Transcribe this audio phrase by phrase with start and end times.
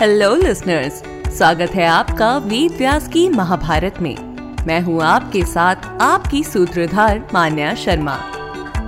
[0.00, 0.94] Hello listeners
[1.36, 4.16] स्वागत है आपका वेद व्यास की महाभारत में।
[4.66, 8.16] मैं हूँ आपके साथ आपकी सूत्रधार मान्या शर्मा।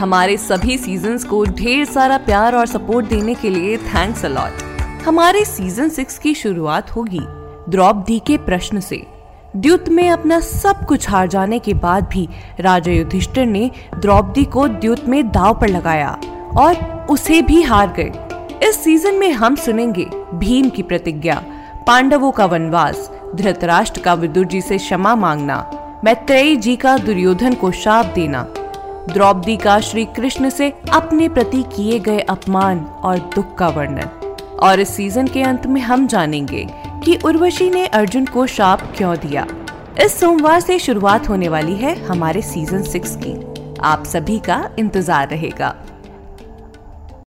[0.00, 4.62] हमारे सभी सीजन्स को ढेर सारा प्यार और सपोर्ट देने के लिए थैंक्स अलॉट
[5.06, 7.24] हमारे सीज़न सिक्स की शुरुआत होगी
[7.68, 9.02] द्रौपदी के प्रश्न से।
[9.56, 12.28] द्युत में अपना सब कुछ हार जाने के बाद भी
[12.60, 16.18] राजा युधिष्ठिर ने द्रौपदी को द्युत में दाव पर लगाया
[16.56, 18.12] और उसे भी हार गए।
[18.62, 21.42] इस सीज़न में हम सुनेंगे भीम की प्रतिज्ञा,
[21.86, 25.56] पांडवों का वनवास, धृतराष्ट्र का विदुर जी से क्षमा मांगना,
[26.04, 28.42] मैत्रेयी जी का दुर्योधन को शाप देना,
[29.12, 34.80] द्रौपदी का श्री कृष्ण से अपने प्रति किए गए अपमान और दुख का वर्णन। और
[34.80, 36.66] इस सीज़न के अंत में हम जानेंगे
[37.04, 39.46] कि उर्वशी ने अर्जुन को शाप क्यों दिया।
[40.04, 43.34] इस सोमवार से शुरुआत होने वाली है हमारे सीज़न सिक्स की।
[43.80, 45.74] आप सभी का इंतज़ार रहेगा।